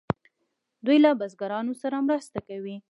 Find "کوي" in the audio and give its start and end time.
2.47-2.75